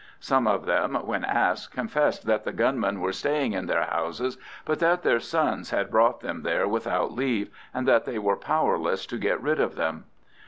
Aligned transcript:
Some 0.19 0.47
of 0.47 0.65
them, 0.65 0.95
when 0.95 1.23
asked, 1.23 1.69
confessed 1.73 2.25
that 2.25 2.43
the 2.43 2.51
gunmen 2.51 3.01
were 3.01 3.11
staying 3.13 3.53
in 3.53 3.67
their 3.67 3.83
houses, 3.83 4.35
but 4.65 4.79
that 4.79 5.03
their 5.03 5.19
sons 5.19 5.69
had 5.69 5.91
brought 5.91 6.21
them 6.21 6.41
there 6.41 6.67
without 6.67 7.11
leave, 7.13 7.51
and 7.71 7.87
that 7.87 8.05
they 8.05 8.17
were 8.17 8.35
powerless 8.35 9.05
to 9.05 9.19
get 9.19 9.39
rid 9.39 9.59
of 9.59 9.75
them. 9.75 10.05